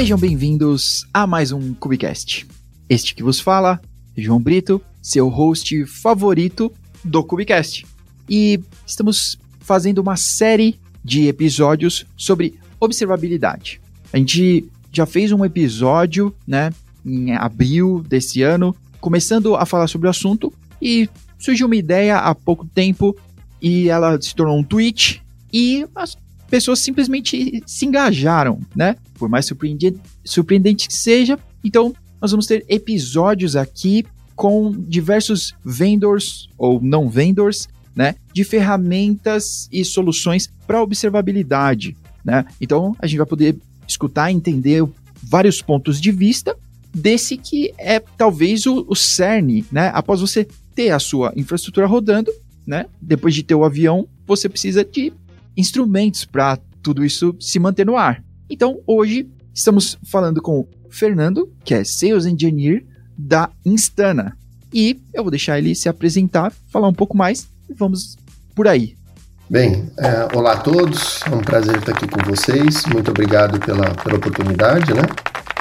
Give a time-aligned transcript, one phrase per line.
[0.00, 2.46] Sejam bem-vindos a mais um Cubicast.
[2.88, 3.78] Este que vos fala,
[4.16, 6.72] João Brito, seu host favorito
[7.04, 7.86] do Cubicast.
[8.26, 13.78] E estamos fazendo uma série de episódios sobre observabilidade.
[14.10, 16.72] A gente já fez um episódio, né,
[17.04, 22.34] em abril desse ano, começando a falar sobre o assunto e surgiu uma ideia há
[22.34, 23.14] pouco tempo
[23.60, 25.86] e ela se tornou um tweet e
[26.50, 28.96] pessoas simplesmente se engajaram, né?
[29.14, 31.38] Por mais surpreendente, surpreendente que seja.
[31.64, 34.04] Então, nós vamos ter episódios aqui
[34.34, 42.44] com diversos vendors ou não vendors, né, de ferramentas e soluções para observabilidade, né?
[42.60, 44.82] Então, a gente vai poder escutar e entender
[45.22, 46.56] vários pontos de vista
[46.94, 49.90] desse que é talvez o, o cerne, né?
[49.94, 52.32] Após você ter a sua infraestrutura rodando,
[52.66, 52.86] né?
[53.00, 55.12] Depois de ter o avião, você precisa de
[55.56, 58.22] instrumentos para tudo isso se manter no ar.
[58.48, 62.84] Então, hoje estamos falando com o Fernando, que é Sales Engineer
[63.16, 64.36] da Instana.
[64.72, 68.16] E eu vou deixar ele se apresentar, falar um pouco mais e vamos
[68.54, 68.96] por aí.
[69.48, 72.86] Bem, é, olá a todos, é um prazer estar aqui com vocês.
[72.86, 75.02] Muito obrigado pela, pela oportunidade, né?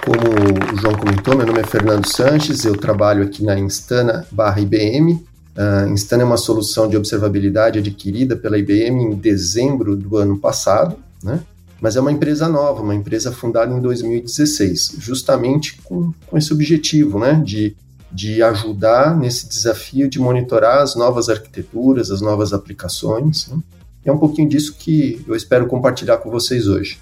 [0.05, 4.61] Como o João comentou, meu nome é Fernando Sanches, eu trabalho aqui na Instana barra
[4.61, 5.23] IBM.
[5.55, 11.41] Uh, é uma solução de observabilidade adquirida pela IBM em dezembro do ano passado, né?
[11.81, 17.19] Mas é uma empresa nova, uma empresa fundada em 2016, justamente com, com esse objetivo,
[17.19, 17.41] né?
[17.43, 17.75] De,
[18.11, 23.47] de ajudar nesse desafio de monitorar as novas arquiteturas, as novas aplicações.
[23.47, 23.59] Né?
[24.05, 26.97] É um pouquinho disso que eu espero compartilhar com vocês hoje.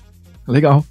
[0.47, 0.83] Legal.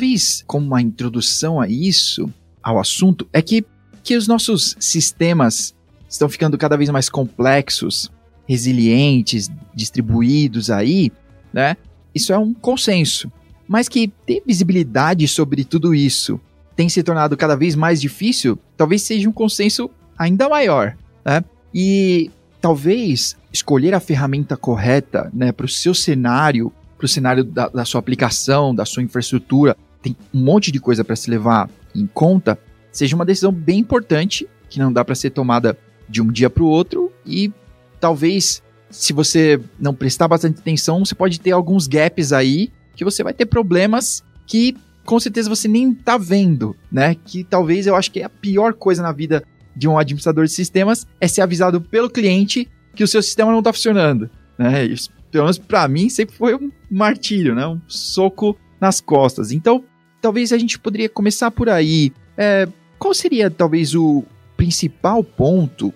[0.00, 3.62] Talvez como uma introdução a isso, ao assunto, é que,
[4.02, 5.74] que os nossos sistemas
[6.08, 8.10] estão ficando cada vez mais complexos,
[8.48, 11.12] resilientes, distribuídos aí,
[11.52, 11.76] né?
[12.14, 13.30] Isso é um consenso.
[13.68, 16.40] Mas que ter visibilidade sobre tudo isso
[16.74, 21.44] tem se tornado cada vez mais difícil, talvez seja um consenso ainda maior, né?
[21.74, 27.68] E talvez escolher a ferramenta correta, né, para o seu cenário para o cenário da,
[27.68, 32.06] da, sua aplicação, da sua infraestrutura, tem um monte de coisa para se levar em
[32.06, 32.58] conta,
[32.90, 35.76] seja uma decisão bem importante, que não dá para ser tomada
[36.08, 37.52] de um dia para o outro e
[38.00, 43.22] talvez se você não prestar bastante atenção, você pode ter alguns gaps aí que você
[43.22, 47.14] vai ter problemas que com certeza você nem tá vendo, né?
[47.24, 49.44] Que talvez eu acho que é a pior coisa na vida
[49.74, 53.60] de um administrador de sistemas é ser avisado pelo cliente que o seu sistema não
[53.60, 54.28] está funcionando,
[54.58, 54.84] né?
[54.84, 57.66] Isso pelo menos para mim, sempre foi um martírio, né?
[57.66, 59.52] Um soco nas costas.
[59.52, 59.84] Então,
[60.20, 62.12] talvez a gente poderia começar por aí.
[62.36, 62.66] É,
[62.98, 64.24] qual seria, talvez, o
[64.56, 65.92] principal ponto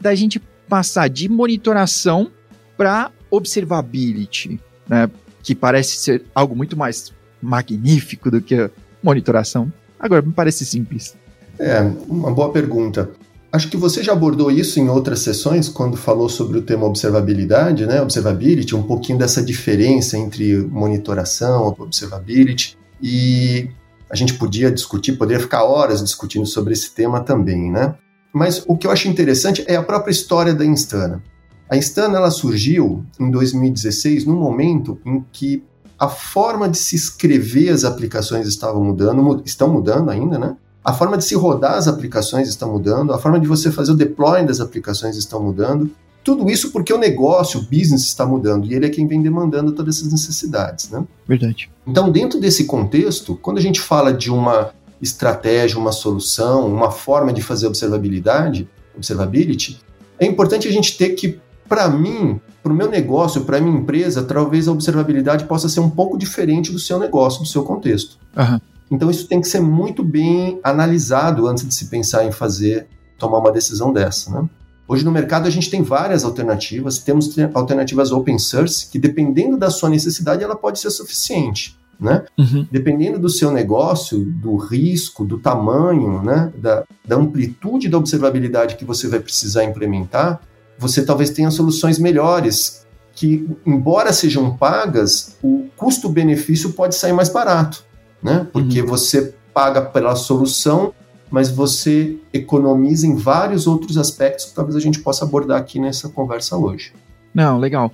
[0.00, 2.30] da gente passar de monitoração
[2.76, 5.10] para observability, né?
[5.42, 8.70] Que parece ser algo muito mais magnífico do que
[9.02, 9.72] monitoração.
[9.98, 11.16] Agora, me parece simples.
[11.58, 13.10] É, uma boa pergunta.
[13.50, 17.86] Acho que você já abordou isso em outras sessões, quando falou sobre o tema observabilidade,
[17.86, 18.02] né?
[18.02, 22.76] Observability, um pouquinho dessa diferença entre monitoração observability.
[23.00, 23.70] E
[24.10, 27.94] a gente podia discutir, poderia ficar horas discutindo sobre esse tema também, né?
[28.32, 31.22] Mas o que eu acho interessante é a própria história da Instana.
[31.70, 35.64] A Instana ela surgiu em 2016, num momento em que
[35.98, 40.56] a forma de se escrever as aplicações estavam mudando, estão mudando ainda, né?
[40.84, 43.96] A forma de se rodar as aplicações está mudando, a forma de você fazer o
[43.96, 45.90] deploy das aplicações estão mudando.
[46.24, 49.72] Tudo isso porque o negócio, o business está mudando e ele é quem vem demandando
[49.72, 51.04] todas essas necessidades, né?
[51.26, 51.70] Verdade.
[51.86, 54.70] Então, dentro desse contexto, quando a gente fala de uma
[55.00, 59.80] estratégia, uma solução, uma forma de fazer observabilidade, observability,
[60.18, 61.38] é importante a gente ter que,
[61.68, 65.80] para mim, para o meu negócio, para a minha empresa, talvez a observabilidade possa ser
[65.80, 68.18] um pouco diferente do seu negócio, do seu contexto.
[68.36, 68.60] Uhum.
[68.90, 72.86] Então isso tem que ser muito bem analisado antes de se pensar em fazer,
[73.18, 74.48] tomar uma decisão dessa, né?
[74.86, 79.68] Hoje no mercado a gente tem várias alternativas, temos alternativas open source que dependendo da
[79.68, 82.24] sua necessidade ela pode ser suficiente, né?
[82.38, 82.66] Uhum.
[82.70, 86.50] Dependendo do seu negócio, do risco, do tamanho, né?
[86.56, 90.40] Da, da amplitude da observabilidade que você vai precisar implementar,
[90.78, 97.84] você talvez tenha soluções melhores que, embora sejam pagas, o custo-benefício pode sair mais barato
[98.22, 98.46] né?
[98.52, 98.86] Porque uhum.
[98.86, 100.94] você paga pela solução,
[101.30, 106.08] mas você economiza em vários outros aspectos que talvez a gente possa abordar aqui nessa
[106.08, 106.92] conversa hoje.
[107.34, 107.92] Não, legal.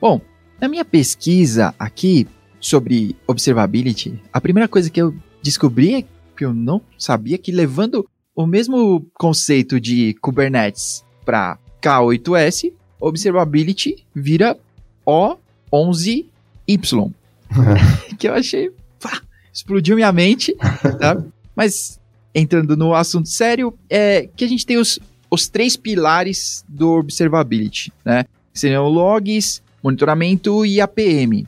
[0.00, 0.20] Bom,
[0.60, 2.28] Na minha pesquisa aqui
[2.60, 6.04] sobre observability, a primeira coisa que eu descobri é
[6.36, 8.06] que eu não sabia que levando
[8.36, 14.56] o mesmo conceito de Kubernetes para K8S, observability vira
[15.06, 16.26] O11Y.
[18.18, 18.70] que eu achei.
[19.00, 19.22] Pá,
[19.52, 20.54] explodiu minha mente.
[20.98, 21.22] Tá?
[21.54, 22.00] Mas
[22.34, 24.98] entrando no assunto sério, é que a gente tem os,
[25.30, 28.24] os três pilares do observability, né?
[28.54, 31.46] Seriam logs, monitoramento e APM.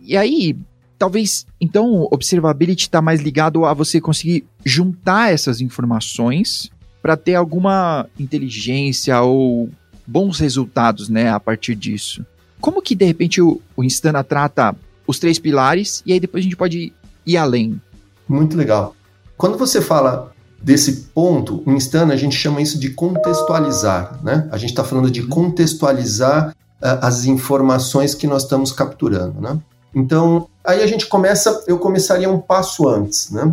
[0.00, 0.56] E aí,
[0.98, 6.70] talvez, então, observability está mais ligado a você conseguir juntar essas informações
[7.02, 9.68] para ter alguma inteligência ou
[10.06, 12.24] bons resultados, né, a partir disso.
[12.60, 14.74] Como que, de repente, o, o Instana trata
[15.06, 16.92] os três pilares e aí depois a gente pode
[17.26, 17.80] ir além?
[18.28, 18.94] Muito legal.
[19.36, 20.32] Quando você fala
[20.62, 24.48] desse ponto, em Instana a gente chama isso de contextualizar, né?
[24.50, 29.58] A gente está falando de contextualizar uh, as informações que nós estamos capturando, né?
[29.94, 33.52] Então, aí a gente começa, eu começaria um passo antes, né?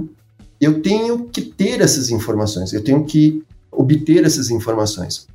[0.60, 5.28] Eu tenho que ter essas informações, eu tenho que obter essas informações.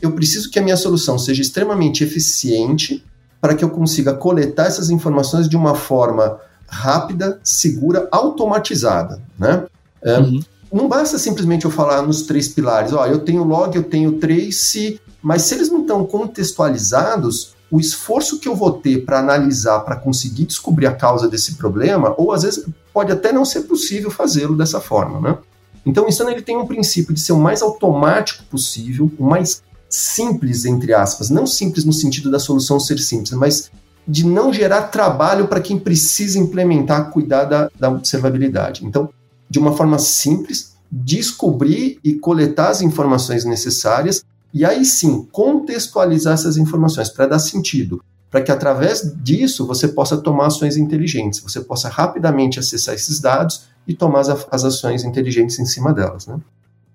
[0.00, 3.04] Eu preciso que a minha solução seja extremamente eficiente
[3.40, 6.38] para que eu consiga coletar essas informações de uma forma
[6.68, 9.64] rápida, segura, automatizada, né?
[10.02, 10.40] É, uhum.
[10.72, 15.00] Não basta simplesmente eu falar nos três pilares, ó, eu tenho log, eu tenho trace,
[15.22, 19.96] mas se eles não estão contextualizados, o esforço que eu vou ter para analisar, para
[19.96, 24.56] conseguir descobrir a causa desse problema, ou às vezes pode até não ser possível fazê-lo
[24.56, 25.38] dessa forma, né?
[25.86, 29.62] Então, o Instana ele tem um princípio de ser o mais automático possível, o mais
[29.88, 33.70] simples, entre aspas, não simples no sentido da solução ser simples, mas
[34.06, 38.84] de não gerar trabalho para quem precisa implementar, cuidar da, da observabilidade.
[38.84, 39.08] Então,
[39.48, 44.22] de uma forma simples, descobrir e coletar as informações necessárias
[44.52, 50.16] e aí sim contextualizar essas informações para dar sentido, para que através disso você possa
[50.16, 55.58] tomar ações inteligentes, você possa rapidamente acessar esses dados e tomar as, as ações inteligentes
[55.58, 56.26] em cima delas.
[56.26, 56.38] Né?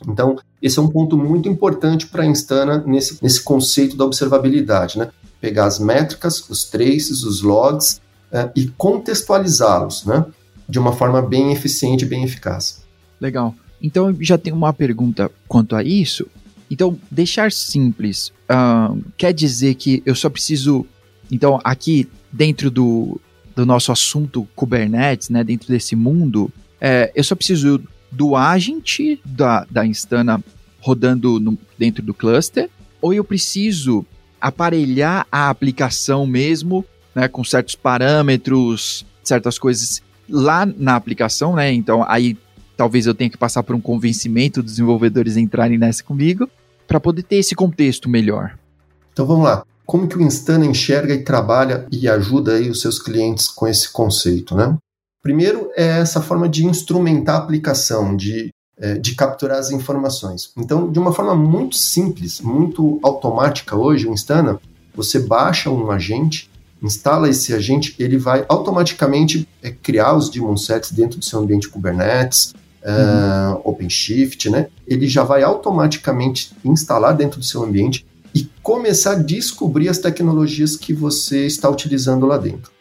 [0.07, 4.97] Então, esse é um ponto muito importante para a Instana nesse, nesse conceito da observabilidade,
[4.97, 5.09] né?
[5.41, 8.01] Pegar as métricas, os traces, os logs
[8.31, 10.25] é, e contextualizá-los, né?
[10.67, 12.83] De uma forma bem eficiente e bem eficaz.
[13.19, 13.55] Legal.
[13.81, 16.27] Então, já tenho uma pergunta quanto a isso.
[16.69, 20.85] Então, deixar simples uh, quer dizer que eu só preciso.
[21.31, 23.19] Então, aqui dentro do,
[23.55, 27.81] do nosso assunto Kubernetes, né, dentro desse mundo, é, eu só preciso
[28.11, 30.43] do agente da, da Instana
[30.79, 32.69] rodando no, dentro do cluster,
[33.01, 34.05] ou eu preciso
[34.39, 41.71] aparelhar a aplicação mesmo, né, com certos parâmetros, certas coisas lá na aplicação, né?
[41.73, 42.37] Então aí
[42.77, 46.49] talvez eu tenha que passar por um convencimento dos desenvolvedores entrarem nessa comigo
[46.87, 48.57] para poder ter esse contexto melhor.
[49.11, 49.63] Então vamos lá.
[49.85, 53.91] Como que o Instana enxerga e trabalha e ajuda aí os seus clientes com esse
[53.91, 54.77] conceito, né?
[55.21, 58.49] Primeiro é essa forma de instrumentar a aplicação, de,
[59.01, 60.51] de capturar as informações.
[60.55, 64.57] Então, de uma forma muito simples, muito automática hoje, o Instana,
[64.95, 66.49] você baixa um agente,
[66.81, 71.69] instala esse agente, ele vai automaticamente é, criar os daemon sets dentro do seu ambiente
[71.69, 73.61] Kubernetes, é, uhum.
[73.65, 74.67] OpenShift, né?
[74.87, 80.75] Ele já vai automaticamente instalar dentro do seu ambiente e começar a descobrir as tecnologias
[80.75, 82.71] que você está utilizando lá dentro.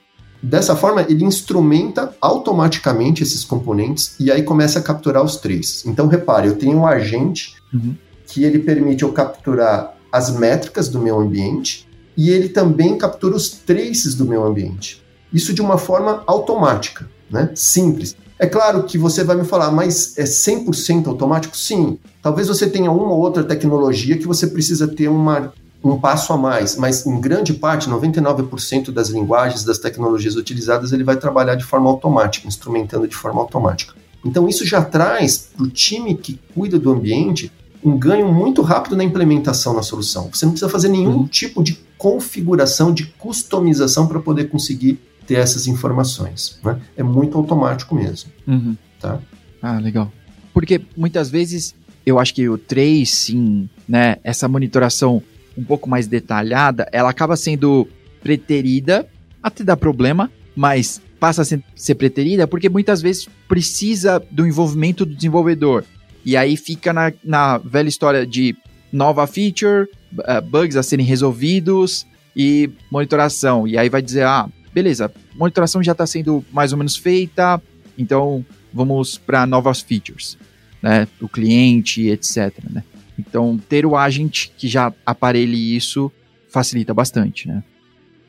[0.42, 5.84] Dessa forma, ele instrumenta automaticamente esses componentes e aí começa a capturar os três.
[5.84, 7.96] Então, repare, eu tenho um agente uhum.
[8.26, 13.50] que ele permite eu capturar as métricas do meu ambiente e ele também captura os
[13.50, 15.02] traces do meu ambiente.
[15.32, 17.50] Isso de uma forma automática, né?
[17.54, 18.16] simples.
[18.38, 21.56] É claro que você vai me falar, mas é 100% automático?
[21.56, 21.98] Sim.
[22.22, 25.52] Talvez você tenha uma ou outra tecnologia que você precisa ter uma
[25.88, 31.04] um passo a mais, mas em grande parte, 99% das linguagens, das tecnologias utilizadas, ele
[31.04, 33.94] vai trabalhar de forma automática, instrumentando de forma automática.
[34.24, 37.52] Então isso já traz para o time que cuida do ambiente
[37.82, 40.28] um ganho muito rápido na implementação na solução.
[40.32, 41.26] Você não precisa fazer nenhum uhum.
[41.26, 46.58] tipo de configuração, de customização para poder conseguir ter essas informações.
[46.64, 46.80] Né?
[46.96, 48.30] É muito automático mesmo.
[48.46, 48.76] Uhum.
[49.00, 49.20] Tá?
[49.62, 50.10] Ah, legal.
[50.52, 55.22] Porque muitas vezes eu acho que o tracing, né, essa monitoração
[55.58, 57.88] um pouco mais detalhada, ela acaba sendo
[58.22, 59.08] preterida,
[59.42, 65.14] até dá problema, mas passa a ser preterida porque muitas vezes precisa do envolvimento do
[65.14, 65.84] desenvolvedor.
[66.24, 68.56] E aí fica na, na velha história de
[68.92, 73.66] nova feature, uh, bugs a serem resolvidos e monitoração.
[73.66, 77.60] E aí vai dizer, ah, beleza, monitoração já está sendo mais ou menos feita,
[77.96, 80.38] então vamos para novas features,
[80.80, 82.52] né, o cliente, etc.
[82.70, 82.84] Né?
[83.18, 86.10] Então, ter o agente que já aparelhe isso
[86.48, 87.62] facilita bastante, né?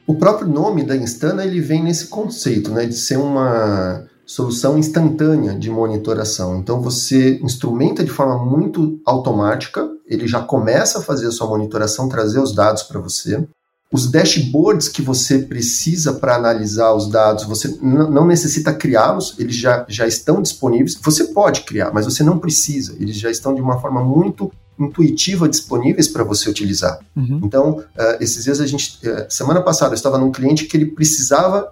[0.05, 5.53] O próprio nome da Instana ele vem nesse conceito, né, de ser uma solução instantânea
[5.53, 6.57] de monitoração.
[6.57, 12.09] Então você instrumenta de forma muito automática, ele já começa a fazer a sua monitoração,
[12.09, 13.47] trazer os dados para você.
[13.91, 19.83] Os dashboards que você precisa para analisar os dados, você não necessita criá-los, eles já,
[19.89, 20.95] já estão disponíveis.
[21.01, 22.95] Você pode criar, mas você não precisa.
[22.99, 26.99] Eles já estão de uma forma muito intuitiva disponíveis para você utilizar.
[27.15, 27.41] Uhum.
[27.43, 27.85] Então, uh,
[28.21, 28.99] esses dias a gente.
[29.07, 31.71] Uh, semana passada eu estava num cliente que ele precisava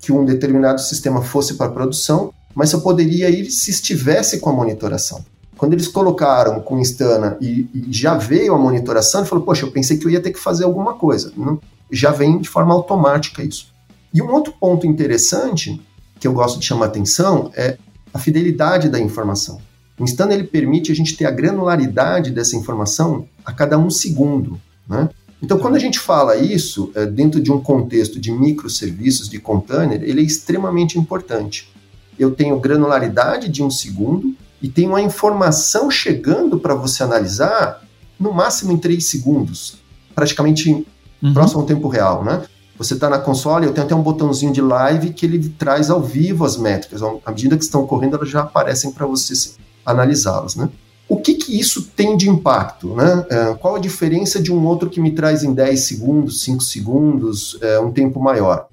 [0.00, 4.52] que um determinado sistema fosse para produção, mas eu poderia ir se estivesse com a
[4.52, 5.24] monitoração.
[5.56, 9.70] Quando eles colocaram com Instana e, e já veio a monitoração, ele falou: Poxa, eu
[9.70, 11.32] pensei que eu ia ter que fazer alguma coisa.
[11.36, 11.60] Não,
[11.92, 13.68] já vem de forma automática isso.
[14.12, 15.80] E um outro ponto interessante
[16.18, 17.76] que eu gosto de chamar atenção é
[18.12, 19.60] a fidelidade da informação.
[20.00, 24.58] O Instana ele permite a gente ter a granularidade dessa informação a cada um segundo.
[24.88, 25.10] Né?
[25.42, 30.02] Então, quando a gente fala isso é, dentro de um contexto de microserviços, de container,
[30.02, 31.70] ele é extremamente importante.
[32.18, 37.82] Eu tenho granularidade de um segundo e tenho a informação chegando para você analisar
[38.18, 39.76] no máximo em três segundos,
[40.14, 40.86] praticamente
[41.22, 41.34] uhum.
[41.34, 42.42] próximo ao tempo real, né?
[42.78, 46.02] Você está na console, eu tenho até um botãozinho de live que ele traz ao
[46.02, 47.02] vivo as métricas.
[47.02, 49.34] À medida que estão correndo, elas já aparecem para você
[49.84, 50.68] analisá-las, né?
[51.10, 52.94] O que, que isso tem de impacto?
[52.94, 53.26] Né?
[53.28, 57.58] É, qual a diferença de um outro que me traz em 10 segundos, 5 segundos,
[57.60, 58.68] é, um tempo maior?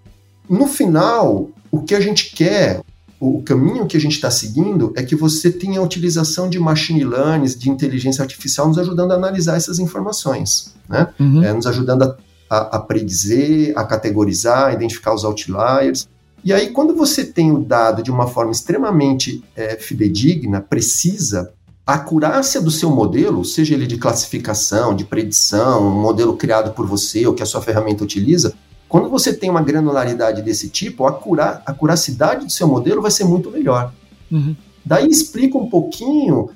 [0.48, 2.82] No final, o que a gente quer,
[3.20, 7.04] o caminho que a gente está seguindo é que você tenha a utilização de machine
[7.04, 11.08] learning, de inteligência artificial, nos ajudando a analisar essas informações, né?
[11.20, 11.44] Uhum.
[11.44, 12.18] É, nos ajudando a,
[12.50, 16.08] a, a predizer, a categorizar, a identificar os outliers.
[16.44, 21.52] E aí, quando você tem o dado de uma forma extremamente é, fidedigna, precisa,
[21.86, 26.86] a acurácia do seu modelo, seja ele de classificação, de predição, um modelo criado por
[26.86, 28.54] você ou que a sua ferramenta utiliza,
[28.88, 33.12] quando você tem uma granularidade desse tipo, a, cura, a curacidade do seu modelo vai
[33.12, 33.94] ser muito melhor.
[34.32, 34.56] Uhum.
[34.86, 36.50] Daí explica um pouquinho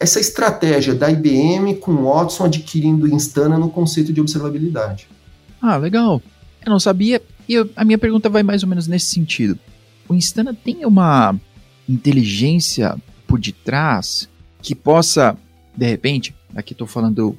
[0.00, 5.08] essa estratégia da IBM com o Watson adquirindo Instana no conceito de observabilidade.
[5.60, 6.22] Ah, legal.
[6.64, 9.58] Eu não sabia e eu, a minha pergunta vai mais ou menos nesse sentido.
[10.08, 11.34] O Instana tem uma
[11.88, 14.28] inteligência por detrás
[14.60, 15.36] que possa,
[15.76, 17.36] de repente, aqui estou falando,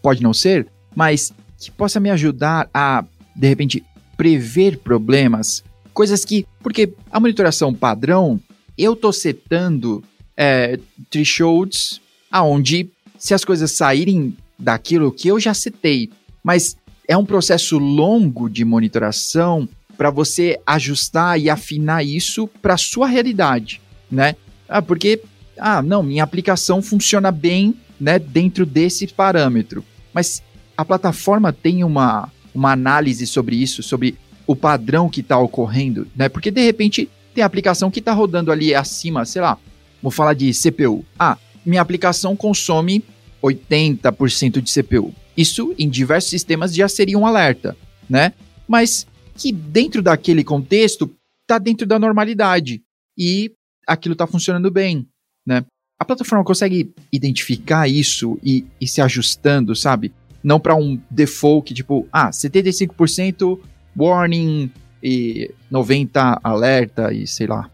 [0.00, 3.04] pode não ser, mas que possa me ajudar a,
[3.34, 3.84] de repente,
[4.16, 5.62] prever problemas,
[5.94, 8.40] coisas que, porque a monitoração padrão,
[8.76, 10.02] eu estou setando
[10.36, 10.78] é,
[11.10, 12.00] thresholds
[12.30, 16.10] aonde se as coisas saírem daquilo que eu já setei,
[16.42, 16.76] mas
[17.12, 23.80] é um processo longo de monitoração para você ajustar e afinar isso para sua realidade,
[24.10, 24.34] né?
[24.66, 25.20] Ah, porque
[25.58, 29.84] ah, não, minha aplicação funciona bem, né, dentro desse parâmetro.
[30.12, 30.42] Mas
[30.76, 34.14] a plataforma tem uma uma análise sobre isso, sobre
[34.46, 36.28] o padrão que está ocorrendo, né?
[36.28, 39.58] Porque de repente tem aplicação que está rodando ali acima, sei lá,
[40.02, 41.04] vou falar de CPU.
[41.18, 43.04] Ah, minha aplicação consome
[43.42, 45.14] 80% de CPU.
[45.36, 47.76] Isso em diversos sistemas já seria um alerta,
[48.08, 48.32] né?
[48.68, 51.10] Mas que dentro daquele contexto
[51.42, 52.82] está dentro da normalidade
[53.16, 53.52] e
[53.86, 55.06] aquilo está funcionando bem,
[55.46, 55.64] né?
[55.98, 60.12] A plataforma consegue identificar isso e, e se ajustando, sabe?
[60.42, 63.58] Não para um default tipo, ah, 75%
[63.96, 64.70] warning
[65.02, 67.70] e 90 alerta e sei lá.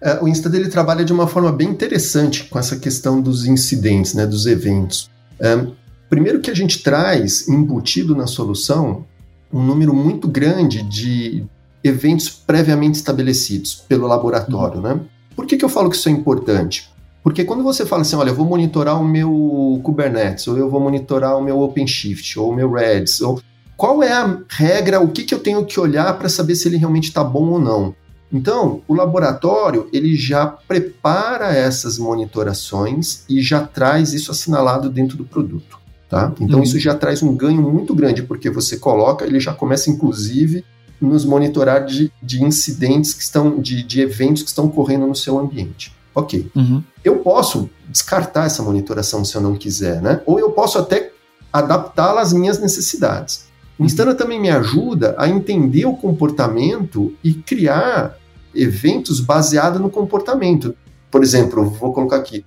[0.00, 4.14] É, o Insta dele trabalha de uma forma bem interessante com essa questão dos incidentes,
[4.14, 5.10] né, dos eventos.
[5.38, 5.66] É,
[6.10, 9.06] Primeiro que a gente traz embutido na solução
[9.52, 11.44] um número muito grande de
[11.84, 15.00] eventos previamente estabelecidos pelo laboratório, né?
[15.36, 16.90] Por que, que eu falo que isso é importante?
[17.22, 20.80] Porque quando você fala assim, olha, eu vou monitorar o meu Kubernetes, ou eu vou
[20.80, 23.40] monitorar o meu OpenShift, ou o meu Redis, ou
[23.76, 26.76] qual é a regra, o que, que eu tenho que olhar para saber se ele
[26.76, 27.94] realmente está bom ou não?
[28.32, 35.24] Então, o laboratório ele já prepara essas monitorações e já traz isso assinalado dentro do
[35.24, 35.79] produto.
[36.10, 36.32] Tá?
[36.40, 36.64] Então uhum.
[36.64, 40.64] isso já traz um ganho muito grande, porque você coloca, ele já começa inclusive
[41.00, 45.38] nos monitorar de, de incidentes que estão, de, de eventos que estão ocorrendo no seu
[45.38, 45.94] ambiente.
[46.12, 46.50] Ok.
[46.54, 46.82] Uhum.
[47.04, 50.20] Eu posso descartar essa monitoração se eu não quiser, né?
[50.26, 51.12] Ou eu posso até
[51.52, 53.48] adaptá-la às minhas necessidades.
[53.78, 58.18] O Instana também me ajuda a entender o comportamento e criar
[58.52, 60.74] eventos baseados no comportamento.
[61.08, 62.44] Por exemplo, vou colocar aqui,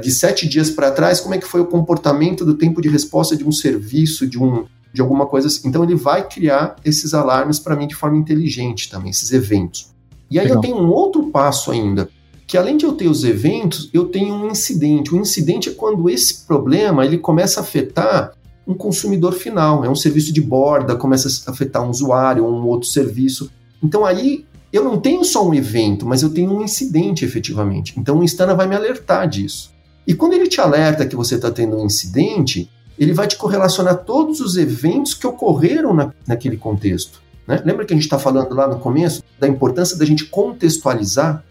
[0.00, 3.36] de sete dias para trás, como é que foi o comportamento do tempo de resposta
[3.36, 5.68] de um serviço, de, um, de alguma coisa assim.
[5.68, 9.90] Então ele vai criar esses alarmes para mim de forma inteligente também, esses eventos.
[10.30, 10.58] E aí Legal.
[10.58, 12.08] eu tenho um outro passo ainda,
[12.46, 15.14] que além de eu ter os eventos, eu tenho um incidente.
[15.14, 18.32] O incidente é quando esse problema ele começa a afetar
[18.66, 22.66] um consumidor final, é um serviço de borda, começa a afetar um usuário ou um
[22.66, 23.50] outro serviço.
[23.82, 27.94] Então aí eu não tenho só um evento, mas eu tenho um incidente efetivamente.
[27.98, 29.71] Então o Instana vai me alertar disso.
[30.06, 34.04] E quando ele te alerta que você está tendo um incidente, ele vai te correlacionar
[34.04, 37.22] todos os eventos que ocorreram na, naquele contexto.
[37.46, 37.62] Né?
[37.64, 41.44] Lembra que a gente está falando lá no começo da importância da gente contextualizar?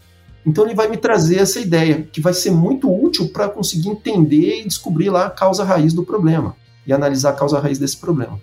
[0.44, 4.60] Então ele vai me trazer essa ideia, que vai ser muito útil para conseguir entender
[4.60, 6.56] e descobrir lá a causa raiz do problema
[6.86, 8.40] e analisar a causa raiz desse problema.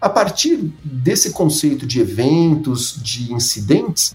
[0.00, 4.14] A partir desse conceito de eventos, de incidentes,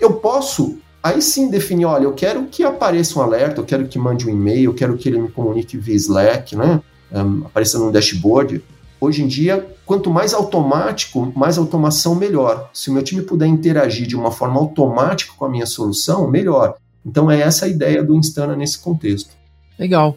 [0.00, 3.98] eu posso aí sim definir, olha, eu quero que apareça um alerta, eu quero que
[3.98, 6.80] mande um e-mail, eu quero que ele me comunique via Slack, né?
[7.12, 8.62] Um, apareça num dashboard.
[9.00, 12.68] Hoje em dia, quanto mais automático, mais automação, melhor.
[12.72, 16.74] Se o meu time puder interagir de uma forma automática com a minha solução, melhor.
[17.06, 19.30] Então é essa a ideia do Instana nesse contexto.
[19.78, 20.16] Legal.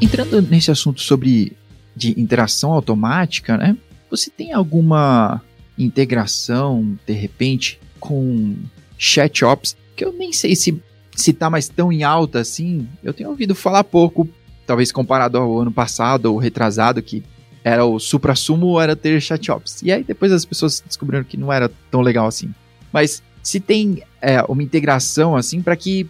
[0.00, 1.56] Entrando nesse assunto sobre
[1.96, 3.76] de interação automática, né?
[4.10, 5.40] Você tem alguma
[5.78, 8.56] integração, de repente, com
[8.98, 10.82] chat ops, que eu nem sei se
[11.16, 12.88] se tá mais tão em alta assim.
[13.02, 14.28] Eu tenho ouvido falar pouco,
[14.66, 17.22] talvez comparado ao ano passado ou retrasado, que
[17.62, 19.80] era o supra-sumo era ter chat ops.
[19.82, 22.52] E aí depois as pessoas descobriram que não era tão legal assim.
[22.92, 26.08] Mas se tem é, uma integração assim para que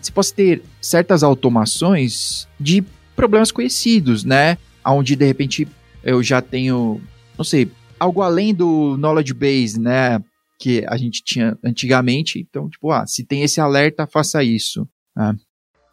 [0.00, 2.84] se possa ter certas automações de
[3.14, 4.58] problemas conhecidos, né?
[4.84, 5.66] Onde de repente
[6.02, 7.00] eu já tenho,
[7.36, 10.22] não sei, algo além do knowledge base, né?
[10.58, 12.38] Que a gente tinha antigamente.
[12.38, 14.86] Então, tipo, ah, se tem esse alerta, faça isso.
[15.16, 15.34] Ah.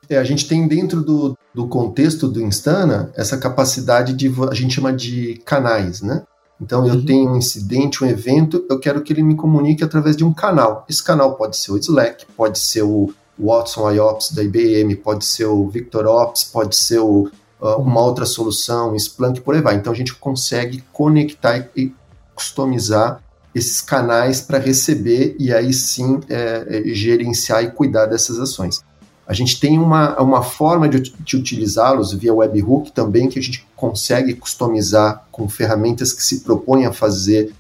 [0.10, 4.74] É, a gente tem dentro do, do contexto do Instana essa capacidade de, a gente
[4.74, 6.24] chama de canais, né?
[6.60, 7.06] Então, eu uhum.
[7.06, 10.86] tenho um incidente, um evento, eu quero que ele me comunique através de um canal.
[10.88, 15.46] Esse canal pode ser o Slack, pode ser o Watson IOPS da IBM, pode ser
[15.46, 19.76] o VictorOps, pode ser o, uh, uma outra solução, Splunk, por aí vai.
[19.76, 21.94] Então, a gente consegue conectar e
[22.36, 23.22] customizar
[23.54, 28.82] esses canais para receber e aí sim é, é, gerenciar e cuidar dessas ações.
[29.28, 33.65] A gente tem uma, uma forma de, de utilizá-los via webhook também que a gente
[33.76, 37.54] consegue customizar com ferramentas que se propõem a fazer,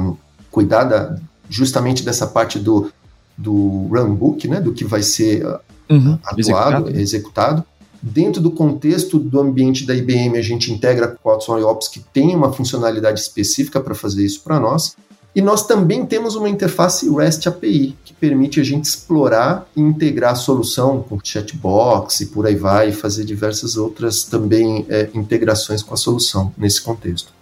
[0.00, 0.16] um,
[0.50, 1.16] cuidar da,
[1.48, 2.90] justamente dessa parte do,
[3.36, 5.44] do runbook, né, do que vai ser
[5.88, 6.90] uhum, atuado, executado.
[6.90, 7.64] executado.
[8.02, 12.00] Dentro do contexto do ambiente da IBM, a gente integra com o Watson IOPS, que
[12.00, 14.96] tem uma funcionalidade específica para fazer isso para nós.
[15.34, 20.32] E nós também temos uma interface REST API, que permite a gente explorar e integrar
[20.32, 25.82] a solução com chatbox e por aí vai, e fazer diversas outras também é, integrações
[25.82, 27.32] com a solução nesse contexto.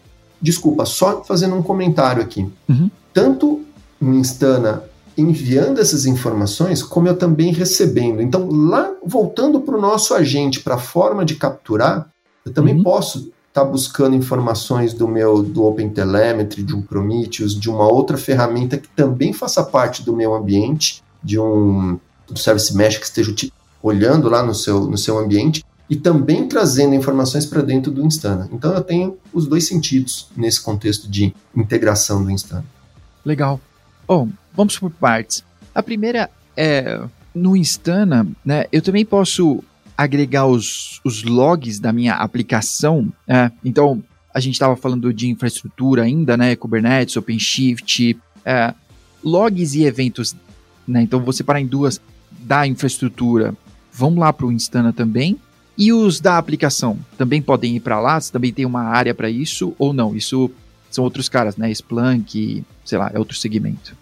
[0.40, 2.46] Desculpa, só fazendo um comentário aqui.
[2.68, 2.90] Uhum.
[3.12, 3.62] Tanto
[4.00, 4.84] no Instana
[5.20, 8.22] enviando essas informações, como eu também recebendo.
[8.22, 12.08] Então, lá voltando para o nosso agente, para a forma de capturar,
[12.44, 12.82] eu também uhum.
[12.82, 18.16] posso estar tá buscando informações do meu do OpenTelemetry, de um Prometheus, de uma outra
[18.16, 23.34] ferramenta que também faça parte do meu ambiente, de um do Service Mesh que esteja
[23.82, 28.48] olhando lá no seu, no seu ambiente e também trazendo informações para dentro do Instana.
[28.52, 32.64] Então eu tenho os dois sentidos nesse contexto de integração do Instana.
[33.24, 33.60] Legal.
[34.06, 35.44] Bom, vamos por partes.
[35.74, 37.00] A primeira é
[37.34, 38.66] no Instana, né?
[38.72, 39.62] Eu também posso
[39.96, 43.12] agregar os, os logs da minha aplicação.
[43.26, 43.52] Né?
[43.64, 46.56] Então, a gente estava falando de infraestrutura ainda, né?
[46.56, 48.74] Kubernetes, OpenShift, é,
[49.22, 50.34] logs e eventos.
[50.88, 51.02] Né?
[51.02, 53.54] Então, você para em duas da infraestrutura,
[53.92, 55.38] vão lá para o Instana também.
[55.76, 58.20] E os da aplicação também podem ir para lá?
[58.20, 60.16] Você também tem uma área para isso ou não?
[60.16, 60.50] Isso
[60.90, 61.70] são outros caras, né?
[61.70, 63.94] Splunk, sei lá, é outro segmento.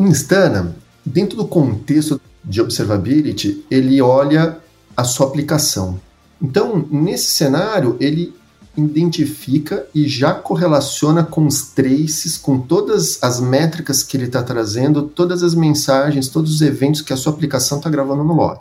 [0.00, 4.56] O Instana, dentro do contexto de observability, ele olha
[4.96, 6.00] a sua aplicação.
[6.40, 8.34] Então, nesse cenário, ele
[8.74, 15.02] identifica e já correlaciona com os traces, com todas as métricas que ele está trazendo,
[15.02, 18.58] todas as mensagens, todos os eventos que a sua aplicação está gravando no log.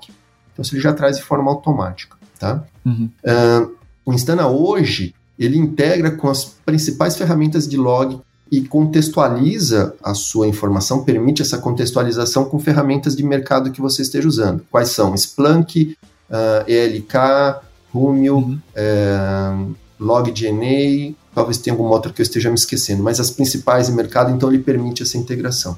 [0.51, 2.17] Então, isso ele já traz de forma automática.
[2.37, 2.65] Tá?
[2.85, 3.09] Uhum.
[3.23, 3.71] Uh,
[4.05, 8.19] o Instana hoje, ele integra com as principais ferramentas de log
[8.51, 14.27] e contextualiza a sua informação, permite essa contextualização com ferramentas de mercado que você esteja
[14.27, 14.65] usando.
[14.71, 15.13] Quais são?
[15.15, 15.95] Splunk,
[16.29, 17.61] uh, ah, ELK,
[17.93, 18.59] Rumio, uhum.
[18.75, 23.93] uh, LogDNA, talvez tenha alguma outra que eu esteja me esquecendo, mas as principais em
[23.93, 25.77] mercado, então ele permite essa integração.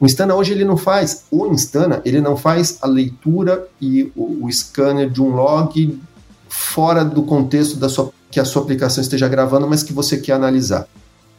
[0.00, 4.46] O Instana hoje ele não faz, o Instana ele não faz a leitura e o,
[4.46, 6.00] o scanner de um log
[6.48, 10.32] fora do contexto da sua, que a sua aplicação esteja gravando, mas que você quer
[10.32, 10.86] analisar.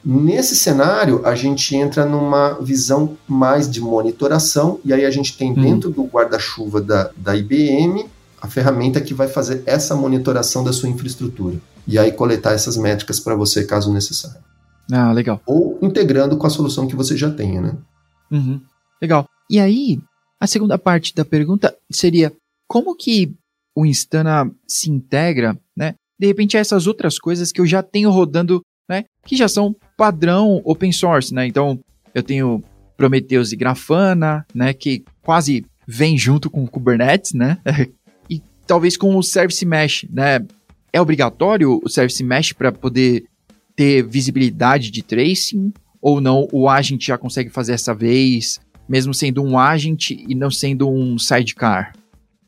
[0.04, 5.52] Nesse cenário, a gente entra numa visão mais de monitoração, e aí a gente tem
[5.52, 5.62] hum.
[5.62, 8.06] dentro do guarda-chuva da, da IBM
[8.42, 11.58] a ferramenta que vai fazer essa monitoração da sua infraestrutura.
[11.86, 14.40] E aí coletar essas métricas para você, caso necessário.
[14.92, 15.42] Ah, legal.
[15.46, 17.78] Ou integrando com a solução que você já tenha, né?
[18.32, 18.62] Uhum.
[19.02, 19.28] Legal.
[19.50, 20.00] E aí,
[20.40, 22.32] a segunda parte da pergunta seria:
[22.68, 23.36] como que
[23.76, 25.96] o Instana se integra, né?
[26.18, 29.06] De repente, a essas outras coisas que eu já tenho rodando, né?
[29.26, 31.46] Que já são padrão open source, né?
[31.46, 31.78] Então,
[32.16, 32.64] eu tenho
[32.96, 34.74] Prometheus e Grafana, né?
[34.74, 37.58] Que quase vem junto com Kubernetes, né?
[38.30, 40.40] e talvez com o Service Mesh, né?
[40.94, 43.26] É obrigatório o Service Mesh para poder
[43.76, 45.74] ter visibilidade de tracing?
[46.02, 48.58] Ou não, o agent já consegue fazer essa vez,
[48.88, 51.92] mesmo sendo um agent e não sendo um sidecar?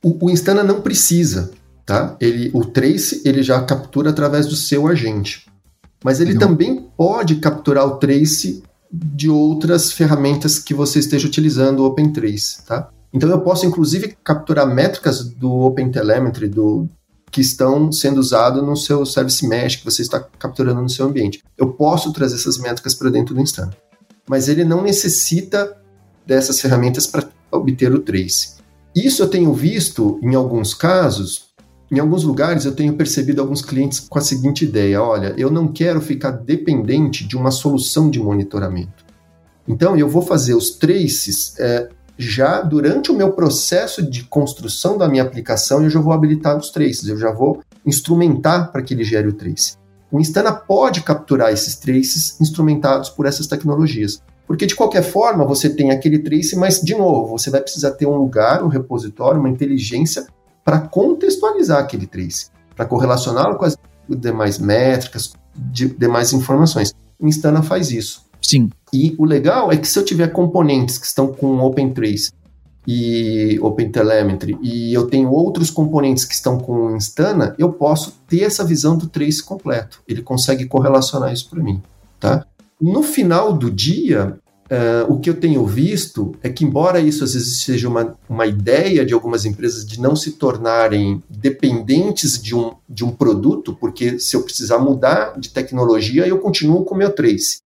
[0.01, 1.51] O, o Instana não precisa,
[1.85, 2.15] tá?
[2.21, 5.50] Ele, o trace ele já captura através do seu agente.
[6.03, 11.85] Mas ele também pode capturar o trace de outras ferramentas que você esteja utilizando o
[11.85, 12.89] OpenTrace, tá?
[13.13, 16.89] Então eu posso inclusive capturar métricas do OpenTelemetry, do,
[17.31, 21.41] que estão sendo usados no seu Service Mesh que você está capturando no seu ambiente.
[21.57, 23.71] Eu posso trazer essas métricas para dentro do Instana,
[24.27, 25.77] mas ele não necessita
[26.25, 28.59] dessas ferramentas para obter o trace.
[28.93, 31.50] Isso eu tenho visto em alguns casos,
[31.91, 35.67] em alguns lugares eu tenho percebido alguns clientes com a seguinte ideia: olha, eu não
[35.67, 39.05] quero ficar dependente de uma solução de monitoramento.
[39.67, 45.07] Então eu vou fazer os traces é, já durante o meu processo de construção da
[45.07, 49.03] minha aplicação, eu já vou habilitar os traces, eu já vou instrumentar para que ele
[49.03, 49.75] gere o trace.
[50.09, 54.21] O Instana pode capturar esses traces instrumentados por essas tecnologias.
[54.45, 58.05] Porque de qualquer forma você tem aquele trace, mas de novo, você vai precisar ter
[58.05, 60.25] um lugar, um repositório, uma inteligência
[60.63, 66.93] para contextualizar aquele trace, para correlacioná-lo com as demais métricas, de, demais informações.
[67.19, 68.25] O Instana faz isso.
[68.41, 68.69] Sim.
[68.91, 72.31] E o legal é que se eu tiver componentes que estão com OpenTrace
[72.87, 78.63] e OpenTelemetry e eu tenho outros componentes que estão com Instana, eu posso ter essa
[78.63, 80.01] visão do trace completo.
[80.07, 81.81] Ele consegue correlacionar isso para mim,
[82.19, 82.45] tá?
[82.79, 84.39] No final do dia,
[84.71, 88.45] uh, o que eu tenho visto é que, embora isso às vezes seja uma, uma
[88.45, 94.17] ideia de algumas empresas de não se tornarem dependentes de um, de um produto, porque
[94.17, 97.57] se eu precisar mudar de tecnologia, eu continuo com o meu trace.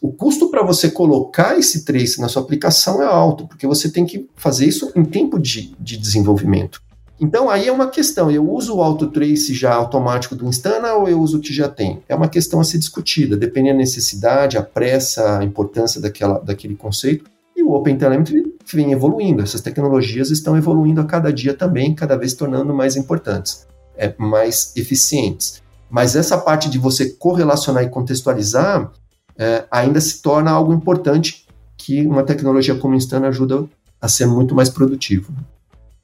[0.00, 4.04] O custo para você colocar esse trace na sua aplicação é alto, porque você tem
[4.04, 6.82] que fazer isso em tempo de, de desenvolvimento.
[7.24, 11.08] Então aí é uma questão, eu uso o auto trace já automático do Instana ou
[11.08, 12.02] eu uso o que já tem?
[12.06, 16.74] É uma questão a ser discutida, depende da necessidade, a pressa, a importância daquela, daquele
[16.76, 17.24] conceito.
[17.56, 22.34] E o OpenTelemetry vem evoluindo, essas tecnologias estão evoluindo a cada dia também, cada vez
[22.34, 25.62] tornando mais importantes, é, mais eficientes.
[25.88, 28.92] Mas essa parte de você correlacionar e contextualizar
[29.38, 33.64] é, ainda se torna algo importante que uma tecnologia como Instana ajuda
[34.00, 35.32] a ser muito mais produtivo.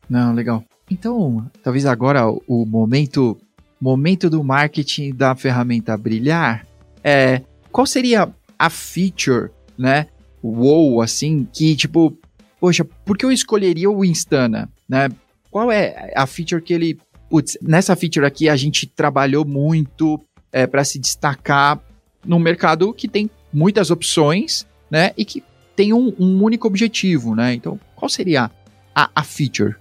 [0.09, 0.65] Não, legal.
[0.91, 3.39] Então, talvez agora o momento
[3.81, 6.67] momento do marketing da ferramenta brilhar
[7.03, 10.07] é qual seria a feature, né?
[10.43, 12.17] Wow, assim, que tipo,
[12.61, 15.09] poxa, por que eu escolheria o Instana, né?
[15.51, 16.99] Qual é a feature que ele,
[17.31, 20.21] putz, nessa feature aqui a gente trabalhou muito
[20.53, 21.81] é, para se destacar
[22.25, 25.13] num mercado que tem muitas opções, né?
[25.17, 25.43] E que
[25.75, 27.55] tem um, um único objetivo, né?
[27.55, 28.51] Então, qual seria
[28.95, 29.77] a, a feature?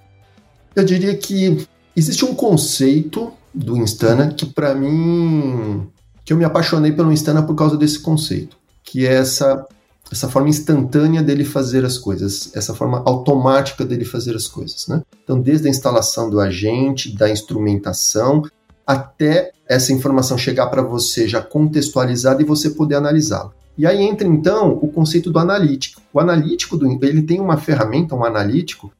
[0.80, 5.88] Eu diria que existe um conceito do Instana que para mim
[6.24, 9.68] que eu me apaixonei pelo Instana por causa desse conceito, que é essa
[10.12, 15.04] essa forma instantânea dele fazer as coisas, essa forma automática dele fazer as coisas, né?
[15.24, 18.44] Então, desde a instalação do agente, da instrumentação,
[18.88, 23.52] até essa informação chegar para você já contextualizada e você poder analisá-la.
[23.78, 26.02] E aí entra então o conceito do analítico.
[26.12, 28.92] O analítico do, ele tem uma ferramenta, um analítico,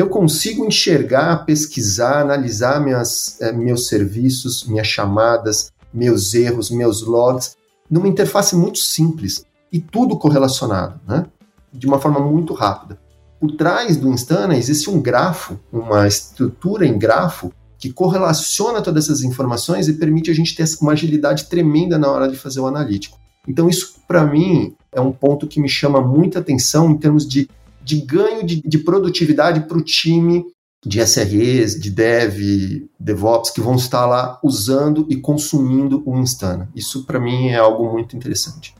[0.00, 7.02] que eu consigo enxergar, pesquisar, analisar minhas, é, meus serviços, minhas chamadas, meus erros, meus
[7.02, 7.54] logs,
[7.90, 11.26] numa interface muito simples e tudo correlacionado, né?
[11.70, 12.98] de uma forma muito rápida.
[13.38, 19.22] Por trás do Instana existe um grafo, uma estrutura em grafo que correlaciona todas essas
[19.22, 23.18] informações e permite a gente ter uma agilidade tremenda na hora de fazer o analítico.
[23.46, 27.50] Então, isso, para mim, é um ponto que me chama muita atenção em termos de
[27.90, 30.44] de ganho de, de produtividade para o time
[30.86, 36.70] de SREs, de Dev, DevOps, que vão estar lá usando e consumindo o Instana.
[36.74, 38.74] Isso, para mim, é algo muito interessante.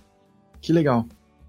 [0.62, 1.04] Que legal.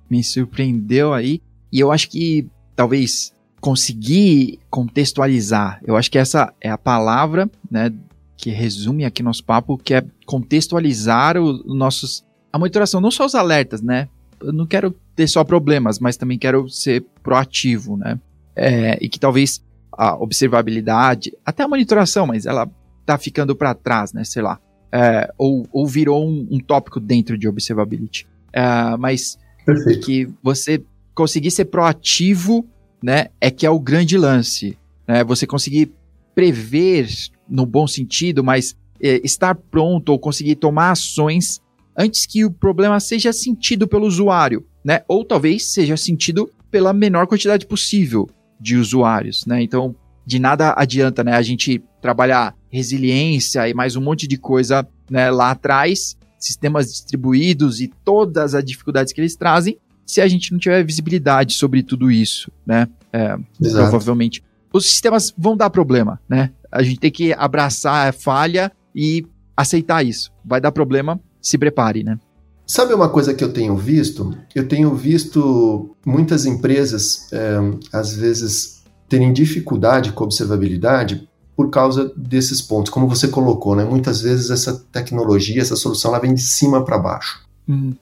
[0.10, 1.41] Me surpreendeu aí.
[1.71, 5.80] E eu acho que talvez conseguir contextualizar.
[5.86, 7.93] Eu acho que essa é a palavra, né,
[8.36, 13.36] que resume aqui nosso papo, que é contextualizar os nossos a monitoração, não só os
[13.36, 14.10] alertas, né?
[14.41, 18.19] Eu não quero ter só problemas, mas também quero ser proativo, né?
[18.56, 22.69] É, e que talvez a observabilidade, até a monitoração, mas ela
[23.06, 24.24] tá ficando para trás, né?
[24.24, 24.60] Sei lá.
[24.91, 28.28] É, ou, ou virou um, um, tópico dentro de observability.
[28.52, 30.06] É, mas Perfeito.
[30.06, 30.84] que você
[31.15, 32.65] conseguir ser proativo,
[33.02, 33.28] né?
[33.39, 34.78] É que é o grande lance.
[35.08, 35.24] Né?
[35.24, 35.91] Você conseguir
[36.36, 37.08] prever
[37.47, 41.62] no bom sentido, mas é, estar pronto ou conseguir tomar ações
[41.97, 45.01] antes que o problema seja sentido pelo usuário, né?
[45.08, 49.62] Ou talvez seja sentido pela menor quantidade possível de usuários, né?
[49.62, 54.88] Então, de nada adianta, né, a gente trabalhar resiliência e mais um monte de coisa,
[55.10, 60.51] né, lá atrás, sistemas distribuídos e todas as dificuldades que eles trazem, se a gente
[60.51, 62.88] não tiver visibilidade sobre tudo isso, né?
[63.12, 66.51] É, provavelmente os sistemas vão dar problema, né?
[66.71, 69.25] A gente tem que abraçar a falha e
[69.56, 70.32] aceitar isso.
[70.45, 72.17] Vai dar problema, se prepare, né?
[72.65, 74.34] Sabe uma coisa que eu tenho visto?
[74.56, 77.58] Eu tenho visto muitas empresas, é,
[77.91, 83.84] às vezes, terem dificuldade com observabilidade por causa desses pontos, como você colocou, né?
[83.84, 87.45] Muitas vezes essa tecnologia, essa solução, ela vem de cima para baixo.
[87.67, 87.93] Uhum.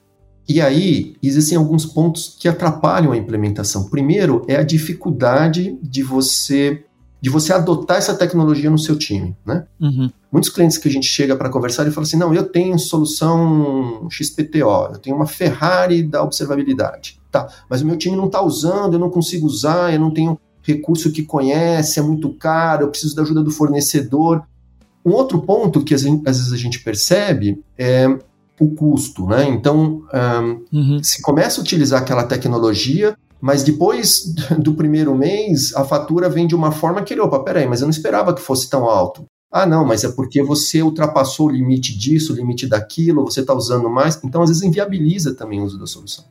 [0.48, 3.88] E aí, existem alguns pontos que atrapalham a implementação.
[3.88, 6.84] Primeiro é a dificuldade de você
[7.20, 9.66] de você adotar essa tecnologia no seu time, né?
[9.80, 10.10] Uhum.
[10.32, 14.08] Muitos clientes que a gente chega para conversar e falam assim, não, eu tenho solução
[14.10, 17.48] XPTO, eu tenho uma Ferrari da observabilidade, tá?
[17.68, 21.10] Mas o meu time não está usando, eu não consigo usar, eu não tenho recurso
[21.10, 24.42] que conhece, é muito caro, eu preciso da ajuda do fornecedor.
[25.04, 28.06] Um outro ponto que às vezes a gente percebe é
[28.58, 29.48] o custo, né?
[29.48, 31.02] Então, um, uhum.
[31.02, 36.54] se começa a utilizar aquela tecnologia, mas depois do primeiro mês, a fatura vem de
[36.54, 39.24] uma forma que ele, opa, peraí, mas eu não esperava que fosse tão alto.
[39.52, 43.52] Ah, não, mas é porque você ultrapassou o limite disso, o limite daquilo, você está
[43.52, 44.20] usando mais.
[44.22, 46.24] Então, às vezes, inviabiliza também o uso da solução.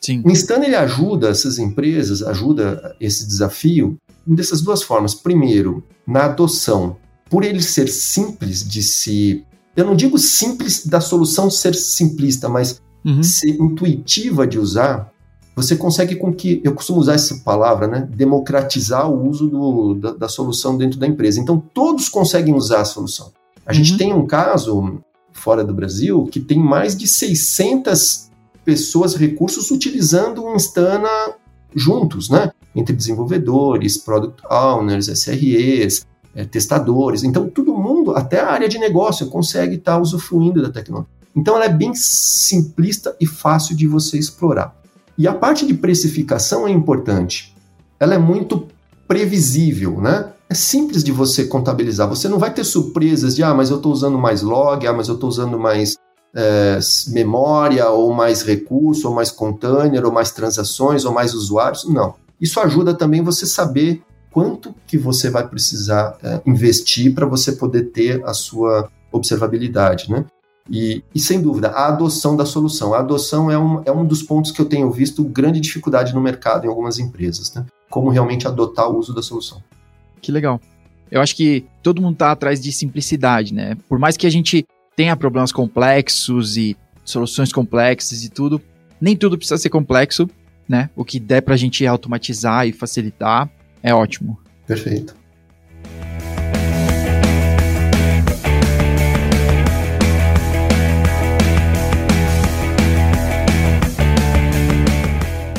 [0.00, 0.22] Sim.
[0.24, 3.96] O Instant ele ajuda essas empresas, ajuda esse desafio
[4.26, 5.14] dessas duas formas.
[5.14, 6.96] Primeiro, na adoção.
[7.30, 9.44] Por ele ser simples de se
[9.76, 13.22] eu não digo simples da solução ser simplista, mas uhum.
[13.22, 15.10] ser intuitiva de usar,
[15.54, 20.12] você consegue com que, eu costumo usar essa palavra, né, democratizar o uso do, da,
[20.12, 21.40] da, solução dentro da empresa.
[21.40, 23.32] Então, todos conseguem usar a solução.
[23.64, 23.74] A uhum.
[23.74, 25.00] gente tem um caso
[25.32, 28.30] fora do Brasil que tem mais de 600
[28.64, 31.08] pessoas, recursos utilizando o Instana
[31.74, 32.50] juntos, né?
[32.74, 37.22] Entre desenvolvedores, product owners, SREs, é, testadores.
[37.22, 41.12] Então, todo mundo, até a área de negócio, consegue estar tá usufruindo da tecnologia.
[41.36, 44.74] Então, ela é bem simplista e fácil de você explorar.
[45.16, 47.54] E a parte de precificação é importante.
[47.98, 48.66] Ela é muito
[49.06, 50.30] previsível, né?
[50.48, 52.08] É simples de você contabilizar.
[52.08, 55.08] Você não vai ter surpresas de, ah, mas eu estou usando mais log, ah, mas
[55.08, 55.96] eu estou usando mais
[56.34, 61.88] é, memória, ou mais recurso, ou mais container, ou mais transações, ou mais usuários.
[61.88, 62.14] Não.
[62.40, 67.84] Isso ajuda também você saber quanto que você vai precisar é, investir para você poder
[67.84, 70.24] ter a sua observabilidade, né?
[70.70, 72.94] E, e, sem dúvida, a adoção da solução.
[72.94, 76.20] A adoção é um, é um dos pontos que eu tenho visto grande dificuldade no
[76.20, 77.66] mercado em algumas empresas, né?
[77.90, 79.62] Como realmente adotar o uso da solução.
[80.22, 80.58] Que legal.
[81.10, 83.76] Eu acho que todo mundo está atrás de simplicidade, né?
[83.88, 88.60] Por mais que a gente tenha problemas complexos e soluções complexas e tudo,
[89.00, 90.28] nem tudo precisa ser complexo,
[90.66, 90.88] né?
[90.96, 93.50] O que der para a gente automatizar e facilitar,
[93.82, 94.38] é ótimo.
[94.66, 95.14] Perfeito.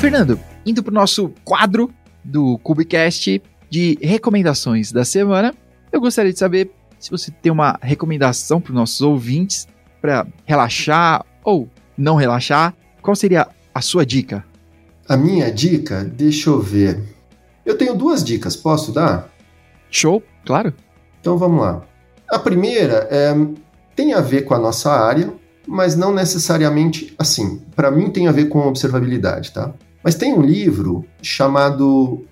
[0.06, 1.92] Fernando, indo para o nosso quadro
[2.22, 5.52] do Cubicast de recomendações da semana,
[5.90, 9.66] eu gostaria de saber se você tem uma recomendação para os nossos ouvintes
[10.00, 12.72] para relaxar ou não relaxar.
[13.02, 14.44] Qual seria a sua dica?
[15.08, 17.02] A minha dica, deixa eu ver.
[17.64, 19.28] Eu tenho duas dicas, posso dar?
[19.90, 20.72] Show, claro.
[21.20, 21.82] Então vamos lá.
[22.30, 23.34] A primeira é,
[23.96, 25.34] tem a ver com a nossa área,
[25.66, 27.60] mas não necessariamente assim.
[27.74, 29.74] Para mim tem a ver com observabilidade, tá?
[30.06, 32.24] Mas tem um livro chamado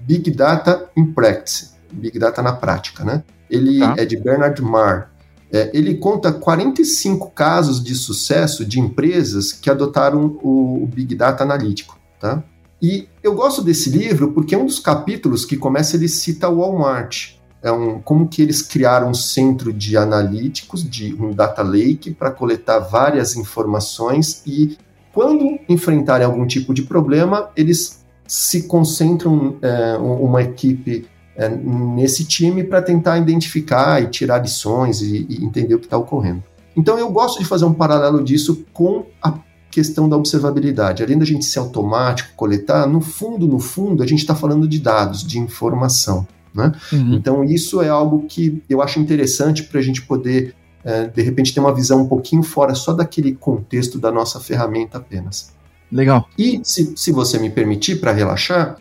[0.00, 3.22] Big Data in Practice, Big Data na prática, né?
[3.48, 3.94] Ele tá.
[3.98, 5.12] é de Bernard Marr.
[5.52, 11.44] É, ele conta 45 casos de sucesso de empresas que adotaram o, o Big Data
[11.44, 12.42] analítico, tá?
[12.82, 17.34] E eu gosto desse livro porque um dos capítulos que começa ele cita o Walmart.
[17.62, 22.32] É um, como que eles criaram um centro de analíticos, de um data lake, para
[22.32, 24.76] coletar várias informações e
[25.12, 32.62] quando enfrentarem algum tipo de problema, eles se concentram é, uma equipe é, nesse time
[32.62, 36.42] para tentar identificar e tirar lições e, e entender o que está ocorrendo.
[36.76, 39.34] Então eu gosto de fazer um paralelo disso com a
[39.70, 41.02] questão da observabilidade.
[41.02, 44.78] Além da gente ser automático, coletar, no fundo, no fundo, a gente está falando de
[44.80, 46.26] dados, de informação.
[46.54, 46.72] Né?
[46.92, 47.14] Uhum.
[47.14, 51.52] Então, isso é algo que eu acho interessante para a gente poder, é, de repente,
[51.52, 55.52] ter uma visão um pouquinho fora só daquele contexto da nossa ferramenta apenas.
[55.90, 56.28] Legal.
[56.38, 58.76] E, se, se você me permitir, para relaxar,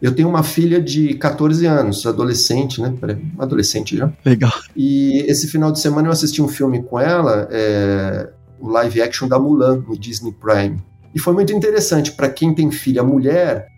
[0.00, 2.92] eu tenho uma filha de 14 anos, adolescente, né?
[3.38, 4.12] Adolescente já.
[4.24, 4.52] Legal.
[4.76, 9.28] E esse final de semana eu assisti um filme com ela, é, o live action
[9.28, 10.82] da Mulan, no Disney Prime.
[11.14, 12.12] E foi muito interessante.
[12.12, 13.68] Para quem tem filha mulher,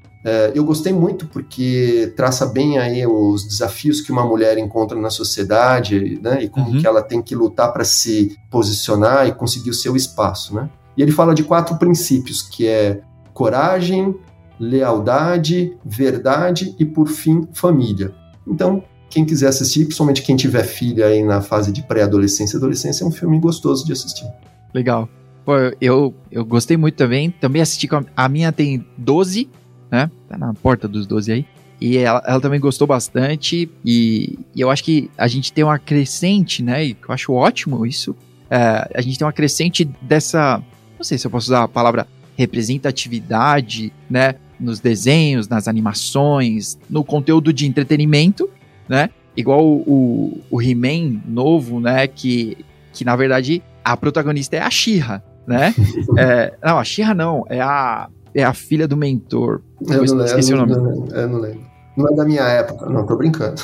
[0.54, 6.18] eu gostei muito porque traça bem aí os desafios que uma mulher encontra na sociedade,
[6.22, 6.42] né?
[6.42, 6.80] E como uhum.
[6.80, 10.70] que ela tem que lutar para se posicionar e conseguir o seu espaço, né?
[10.96, 13.00] E ele fala de quatro princípios, que é
[13.34, 14.14] coragem,
[14.58, 18.14] lealdade, verdade e, por fim, família.
[18.46, 23.04] Então, quem quiser assistir, principalmente quem tiver filha aí na fase de pré-adolescência e adolescência,
[23.04, 24.26] é um filme gostoso de assistir.
[24.72, 25.08] Legal.
[25.44, 27.30] Pô, eu, eu gostei muito também.
[27.30, 29.50] Também assisti com a, a minha tem 12
[29.94, 30.10] né?
[30.28, 31.46] Tá na porta dos 12 aí.
[31.80, 33.70] E ela, ela também gostou bastante.
[33.84, 36.84] E, e, eu acho que a gente tem uma crescente, né?
[36.84, 38.14] E eu acho ótimo isso.
[38.50, 40.60] É, a gente tem uma crescente dessa.
[40.98, 44.34] Não sei se eu posso usar a palavra representatividade, né?
[44.58, 48.48] Nos desenhos, nas animações, no conteúdo de entretenimento,
[48.88, 49.10] né?
[49.36, 52.06] Igual o, o, o He-Man novo, né?
[52.08, 52.56] Que,
[52.92, 55.74] que na verdade a protagonista é a Shira, né?
[56.18, 59.62] é, não, a Shira não, é a é a filha do mentor.
[59.86, 60.72] Eu, eu não esqueci o nome.
[60.72, 61.74] eu não lembro.
[61.96, 63.62] Não é da minha época, não, tô brincando.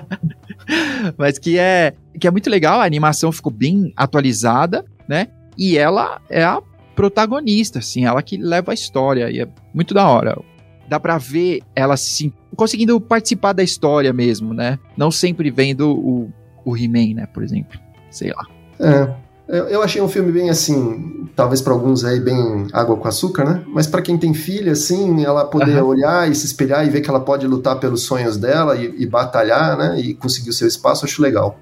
[1.16, 5.28] Mas que é, que é muito legal, a animação ficou bem atualizada, né?
[5.56, 6.60] E ela é a
[6.94, 10.38] protagonista, assim, ela que leva a história, e é muito da hora.
[10.86, 14.78] Dá pra ver ela assim, conseguindo participar da história mesmo, né?
[14.94, 16.30] Não sempre vendo o,
[16.62, 17.80] o He-Man, né, por exemplo.
[18.10, 18.46] Sei lá.
[18.78, 19.14] É,
[19.46, 23.64] eu achei um filme bem assim, talvez para alguns aí bem água com açúcar, né?
[23.68, 25.88] Mas para quem tem filha, assim, ela poder uhum.
[25.88, 29.06] olhar e se espelhar e ver que ela pode lutar pelos sonhos dela e, e,
[29.06, 30.00] batalhar, né?
[30.00, 31.58] E conseguir o seu espaço, acho legal.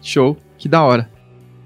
[0.00, 1.10] Show, que da hora.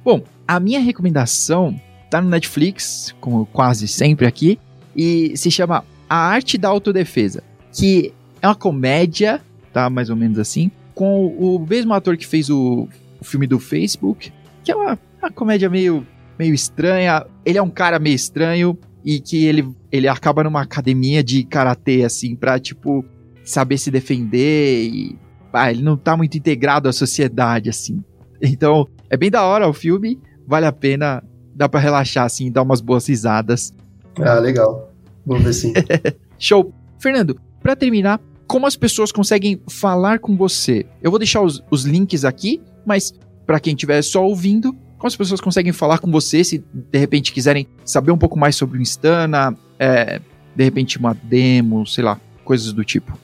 [0.04, 1.80] Bom, a minha recomendação
[2.10, 4.58] tá no Netflix, como quase sempre aqui,
[4.96, 9.40] e se chama A Arte da Autodefesa, que é uma comédia,
[9.72, 9.88] tá?
[9.88, 12.88] Mais ou menos assim, com o mesmo ator que fez o,
[13.20, 14.32] o filme do Facebook,
[14.64, 16.06] que é uma uma comédia meio,
[16.38, 17.26] meio estranha.
[17.44, 22.04] Ele é um cara meio estranho e que ele, ele acaba numa academia de karatê,
[22.04, 23.04] assim, pra, tipo,
[23.44, 25.18] saber se defender e.
[25.52, 28.02] Ah, ele não tá muito integrado à sociedade, assim.
[28.40, 31.22] Então, é bem da hora o filme, vale a pena,
[31.54, 33.74] dá para relaxar, assim, dar umas boas risadas.
[34.20, 34.92] Ah, legal.
[35.26, 35.72] Vamos ver sim.
[36.38, 36.72] Show.
[36.98, 40.86] Fernando, para terminar, como as pessoas conseguem falar com você?
[41.02, 43.12] Eu vou deixar os, os links aqui, mas
[43.46, 47.32] para quem estiver só ouvindo, como as pessoas conseguem falar com você se de repente
[47.32, 50.20] quiserem saber um pouco mais sobre o Instana, é,
[50.54, 53.16] de repente uma demo, sei lá, coisas do tipo?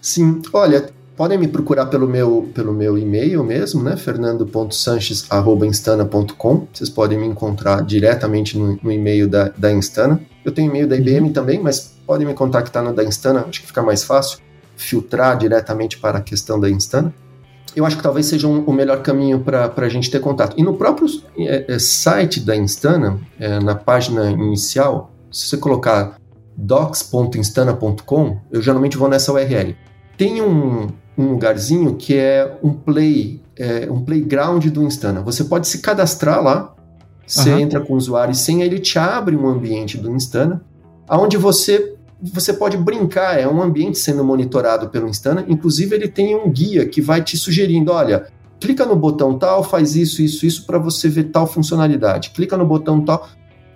[0.00, 3.96] Sim, olha, podem me procurar pelo meu, pelo meu e-mail mesmo, né?
[3.96, 6.68] fernando.sanches.instana.com.
[6.72, 10.20] Vocês podem me encontrar diretamente no, no e-mail da, da Instana.
[10.44, 11.32] Eu tenho e-mail da IBM uhum.
[11.32, 14.38] também, mas podem me contactar no da Instana, acho que fica mais fácil
[14.76, 17.12] filtrar diretamente para a questão da Instana
[17.76, 20.58] eu acho que talvez seja um, o melhor caminho para a gente ter contato.
[20.58, 26.16] E no próprio é, é, site da Instana, é, na página inicial, se você colocar
[26.56, 29.76] docs.instana.com, eu geralmente vou nessa URL.
[30.16, 35.20] Tem um, um lugarzinho que é um play, é, um playground do Instana.
[35.20, 36.74] Você pode se cadastrar lá,
[37.26, 37.60] você uhum.
[37.60, 40.62] entra com o usuário e senha, ele te abre um ambiente do Instana,
[41.06, 45.44] aonde você você pode brincar, é um ambiente sendo monitorado pelo Instana.
[45.48, 48.26] Inclusive, ele tem um guia que vai te sugerindo: olha,
[48.58, 52.30] clica no botão tal, faz isso, isso, isso para você ver tal funcionalidade.
[52.30, 53.28] Clica no botão tal.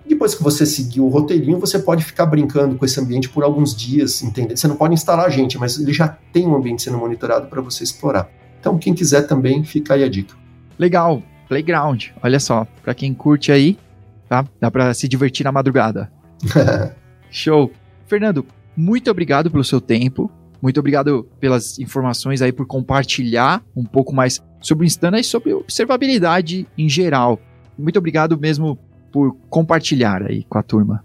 [0.07, 3.75] Depois que você seguir o roteirinho, você pode ficar brincando com esse ambiente por alguns
[3.75, 4.57] dias, entendeu?
[4.57, 7.61] Você não pode instalar a gente, mas ele já tem um ambiente sendo monitorado para
[7.61, 8.29] você explorar.
[8.59, 10.35] Então, quem quiser também, fica aí a dica.
[10.77, 12.07] Legal, Playground.
[12.21, 13.77] Olha só, para quem curte aí,
[14.27, 14.45] tá?
[14.59, 16.11] Dá para se divertir na madrugada.
[17.29, 17.71] Show.
[18.11, 18.45] Fernando,
[18.75, 20.29] muito obrigado pelo seu tempo.
[20.61, 25.53] Muito obrigado pelas informações aí, por compartilhar um pouco mais sobre o Instana e sobre
[25.53, 27.39] observabilidade em geral.
[27.79, 28.77] Muito obrigado mesmo
[29.13, 31.01] por compartilhar aí com a turma.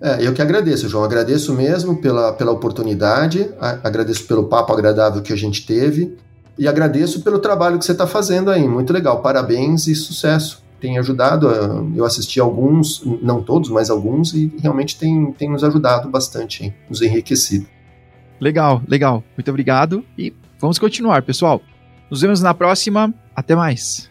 [0.00, 1.04] É, eu que agradeço, João.
[1.04, 6.16] Agradeço mesmo pela, pela oportunidade, agradeço pelo papo agradável que a gente teve
[6.58, 8.66] e agradeço pelo trabalho que você está fazendo aí.
[8.66, 9.20] Muito legal.
[9.20, 11.48] Parabéns e sucesso tem ajudado.
[11.94, 16.74] Eu assisti alguns, não todos, mas alguns, e realmente tem, tem nos ajudado bastante, hein?
[16.88, 17.66] nos enriquecido.
[18.40, 19.22] Legal, legal.
[19.36, 21.60] Muito obrigado e vamos continuar, pessoal.
[22.10, 23.12] Nos vemos na próxima.
[23.34, 24.10] Até mais.